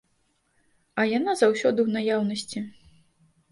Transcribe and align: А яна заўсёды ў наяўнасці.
А 1.03 1.05
яна 1.17 1.35
заўсёды 1.43 1.79
ў 1.85 1.89
наяўнасці. 1.99 2.59